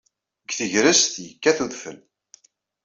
[0.41, 1.97] Deg tegrest, yekkat udfel